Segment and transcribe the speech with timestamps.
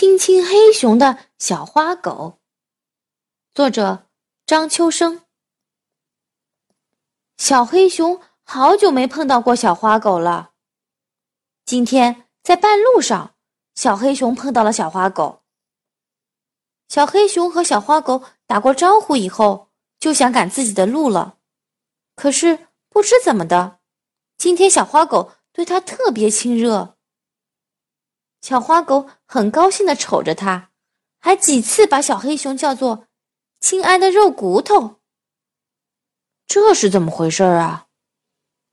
[0.00, 2.38] 亲亲黑熊的小花狗，
[3.52, 4.06] 作者
[4.46, 5.26] 张秋生。
[7.36, 10.52] 小黑熊好久没碰到过小花狗了。
[11.66, 13.34] 今天在半路上，
[13.74, 15.42] 小黑熊碰到了小花狗。
[16.88, 21.36] 小黑熊和小花狗打过招呼以后，就想赶自己的路了。
[22.16, 23.80] 可是不知怎么的，
[24.38, 26.96] 今天小花狗对它特别亲热。
[28.40, 30.70] 小花狗很高兴地瞅着它，
[31.18, 33.06] 还几次把小黑熊叫做
[33.60, 35.00] “亲爱的肉骨头”。
[36.46, 37.88] 这是怎么回事啊？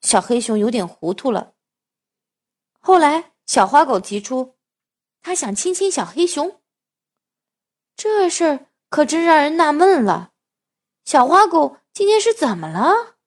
[0.02, 1.54] 小黑熊有点糊涂了。
[2.80, 4.56] 后来，小花狗提出，
[5.22, 6.62] 它想亲亲小黑熊。
[7.96, 10.32] 这事儿可真让人纳闷了。
[11.04, 13.18] 小花狗今天是怎么了？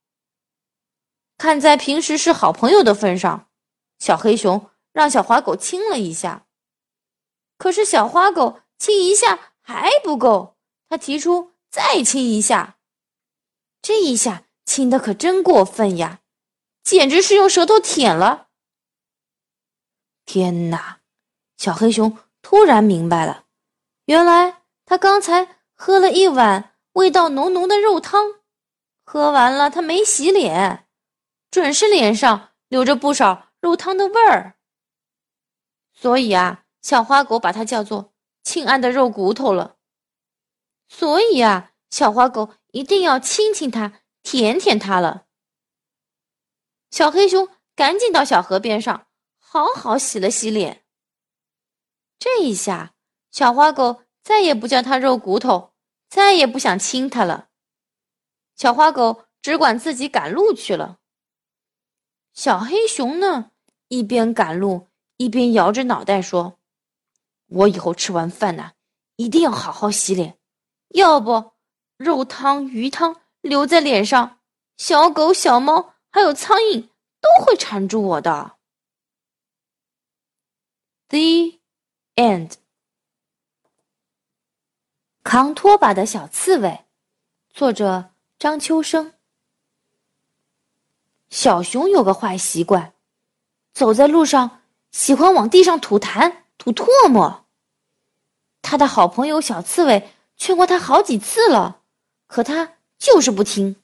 [1.36, 3.50] 看在平时是好朋友的份上，
[3.98, 4.69] 小黑熊。
[4.92, 6.46] 让小花狗亲了一下，
[7.58, 10.56] 可是小花狗亲一下还不够，
[10.88, 12.78] 他提出再亲一下。
[13.82, 16.20] 这一下亲的可真过分呀，
[16.82, 18.48] 简直是用舌头舔了。
[20.24, 21.00] 天哪！
[21.56, 23.44] 小黑熊突然明白了，
[24.06, 28.40] 原来他刚才喝了一碗味道浓浓的肉汤，
[29.04, 30.86] 喝完了他没洗脸，
[31.50, 34.56] 准是脸上留着不少肉汤的味儿。
[36.00, 39.76] 所以啊，小花狗把它叫做“亲爱的肉骨头”了。
[40.88, 45.26] 所以啊，小花狗一定要亲亲它，舔舔它了。
[46.90, 50.86] 小黑熊赶紧到小河边上，好好洗了洗脸。
[52.18, 52.94] 这一下，
[53.30, 55.74] 小花狗再也不叫它肉骨头，
[56.08, 57.50] 再也不想亲它了。
[58.56, 61.00] 小花狗只管自己赶路去了。
[62.32, 63.50] 小黑熊呢，
[63.88, 64.89] 一边赶路。
[65.20, 66.58] 一边摇着脑袋说
[67.48, 68.72] ：“我以后吃完饭呢，
[69.16, 70.38] 一定要好好洗脸，
[70.94, 71.52] 要不
[71.98, 74.38] 肉汤、鱼汤留在脸上，
[74.78, 76.88] 小狗、小猫还有苍蝇
[77.20, 78.56] 都会缠住我的。”
[81.08, 81.58] The
[82.14, 82.54] end。
[85.22, 86.86] 扛拖把的小刺猬，
[87.50, 89.12] 作者张秋生。
[91.28, 92.94] 小熊有个坏习惯，
[93.74, 94.59] 走在路上。
[94.90, 97.46] 喜欢往地上吐痰、吐唾沫。
[98.62, 101.82] 他的好朋友小刺猬劝过他好几次了，
[102.26, 103.76] 可他就是不听。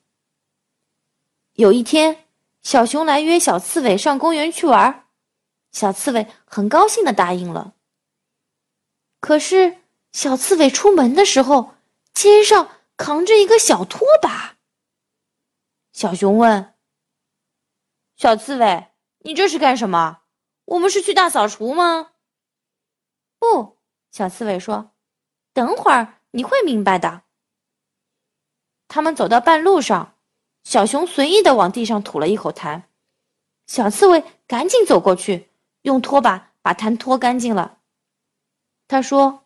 [1.55, 2.27] 有一天，
[2.63, 5.07] 小熊来约小刺猬上公园去玩，
[5.73, 7.75] 小刺猬很高兴的答应了。
[9.21, 9.79] 可是，
[10.13, 11.75] 小刺猬出门的时候，
[12.13, 14.57] 肩上扛着一个小拖把。
[15.93, 16.75] 小熊问
[18.17, 18.89] ：“小刺猬，
[19.21, 20.19] 你这是干什么？”
[20.67, 22.13] 我们是去大扫除吗？
[23.39, 23.79] 不，
[24.11, 24.91] 小刺猬说
[25.55, 27.23] ：“等会儿你会明白的。”
[28.89, 30.17] 他们走到半路上，
[30.65, 32.83] 小熊随意的往地上吐了一口痰，
[33.67, 35.51] 小刺猬赶紧走过去，
[35.83, 37.79] 用拖把把痰拖干净了。
[38.89, 39.45] 他说：“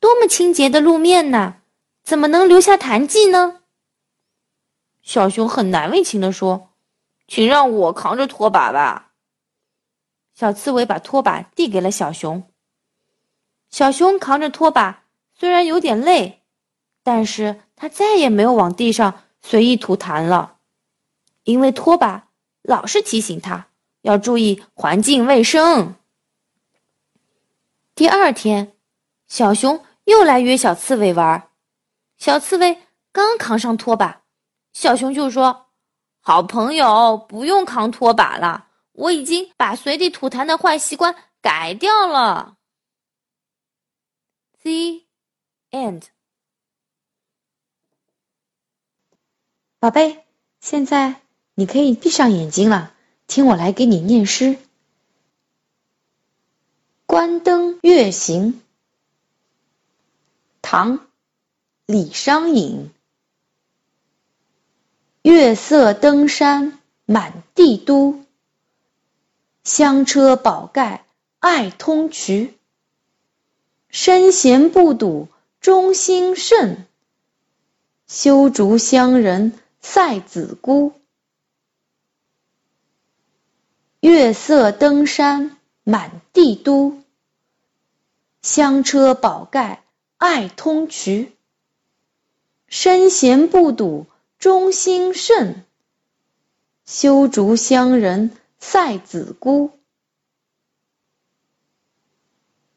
[0.00, 1.62] 多么清洁的路面呐，
[2.02, 3.62] 怎么能留下痰迹呢？”
[5.02, 6.74] 小熊很难为情的说
[7.26, 9.07] ：“请让我扛着拖把吧。”
[10.38, 12.44] 小刺猬把拖把递给了小熊。
[13.70, 15.02] 小熊扛着拖把，
[15.34, 16.44] 虽然有点累，
[17.02, 20.58] 但是他再也没有往地上随意吐痰了，
[21.42, 22.28] 因为拖把
[22.62, 23.66] 老是提醒他
[24.02, 25.96] 要注意环境卫生。
[27.96, 28.76] 第二天，
[29.26, 31.48] 小熊又来约小刺猬玩，
[32.16, 32.78] 小刺猬
[33.10, 34.22] 刚扛上拖把，
[34.72, 35.66] 小熊就说
[36.22, 38.66] ：“好朋友，不用扛拖把了。”
[38.98, 42.56] 我已经把随地吐痰的坏习惯改掉了。
[44.62, 45.02] The
[45.70, 46.02] end。
[49.78, 50.24] 宝贝，
[50.60, 51.20] 现在
[51.54, 52.92] 你可以闭上眼睛了，
[53.28, 54.44] 听我来给你念诗。
[57.06, 58.54] 《关灯月行》
[60.60, 60.98] 唐·
[61.86, 62.90] 李商隐。
[65.22, 68.24] 月色登山满地都。
[69.68, 71.04] 香车宝盖
[71.40, 72.52] 爱通衢，
[73.90, 75.28] 身闲不睹
[75.60, 76.86] 忠心甚。
[78.06, 80.94] 修竹乡人赛子姑，
[84.00, 87.02] 月色登山满地都。
[88.40, 89.84] 香车宝盖
[90.16, 91.28] 爱通衢，
[92.68, 94.06] 身闲不睹
[94.38, 95.62] 忠心甚。
[96.86, 98.30] 修竹乡人。
[98.58, 99.70] 赛子姑。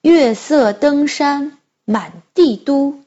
[0.01, 3.04] 月色登山满地都，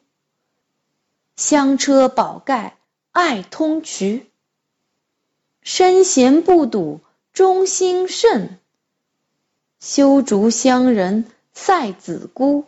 [1.37, 2.79] 香车宝盖
[3.11, 4.27] 爱通衢。
[5.63, 7.01] 身闲不睹
[7.33, 8.61] 忠心甚，
[9.81, 12.67] 修竹乡人赛子姑。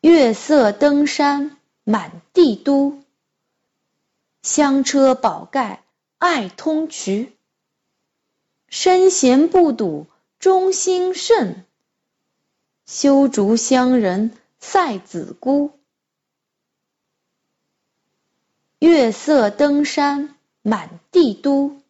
[0.00, 3.02] 月色登山满地都，
[4.42, 5.84] 香车宝盖
[6.22, 7.32] 爱通衢。
[8.68, 10.06] 身闲不睹
[10.38, 11.66] 忠心甚，
[12.86, 14.30] 修竹乡人
[14.60, 15.80] 赛子姑。
[18.78, 21.82] 月色登山满地都，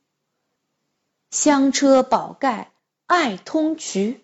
[1.30, 2.72] 香车宝盖
[3.04, 4.18] 爱通衢。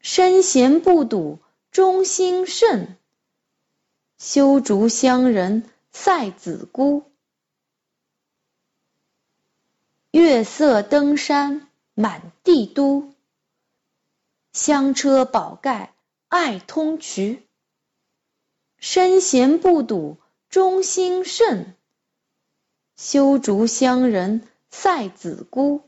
[0.00, 1.38] 身闲不睹
[1.70, 2.98] 忠心甚，
[4.18, 7.10] 修竹乡人赛子姑。
[10.18, 13.12] 月色登山满地都，
[14.54, 15.94] 香车宝盖
[16.28, 17.42] 爱通衢。
[18.78, 20.16] 身闲不睹
[20.48, 21.76] 忠心甚，
[22.96, 25.82] 修竹乡人赛子姑。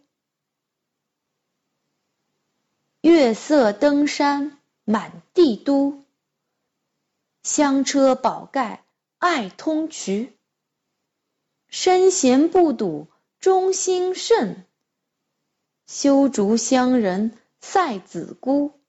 [3.01, 6.05] 月色登山满地都，
[7.43, 8.85] 香车宝盖
[9.17, 10.29] 爱通衢。
[11.71, 13.09] 身闲不睹
[13.41, 14.67] 忠心甚，
[15.87, 18.81] 修竹乡人赛子姑。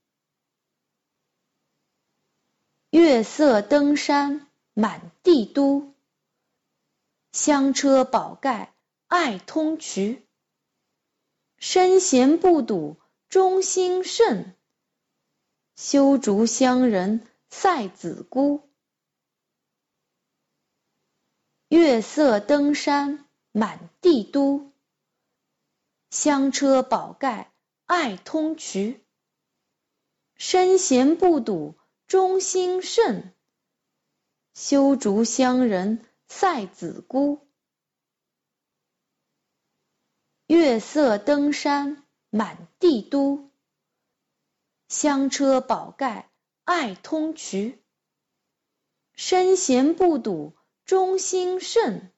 [2.89, 5.93] 月色登山满地都，
[7.31, 8.73] 香车宝盖
[9.05, 10.23] 爱通衢。
[11.59, 14.55] 身闲不睹忠心甚，
[15.75, 18.67] 修竹乡人赛子姑。
[21.67, 23.28] 月色登山
[23.59, 24.71] 满地都，
[26.11, 27.51] 香车宝盖
[27.83, 29.01] 爱通衢。
[30.35, 31.77] 身闲不睹
[32.07, 33.35] 忠心甚，
[34.53, 37.49] 修竹乡人赛子姑。
[40.47, 43.51] 月色登山满地都，
[44.87, 46.31] 香车宝盖
[46.63, 47.77] 爱通衢。
[49.15, 52.13] 身闲不睹忠心甚，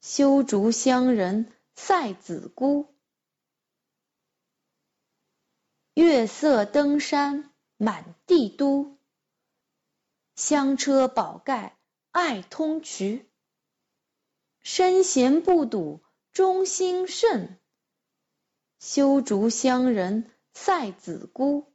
[0.00, 2.94] 修竹乡人赛子姑。
[5.94, 8.96] 月色登山满地都，
[10.36, 11.76] 香车宝盖
[12.12, 13.26] 爱通衢。
[14.62, 16.02] 身闲不睹
[16.32, 17.58] 忠心甚，
[18.78, 21.72] 修竹乡人赛子姑。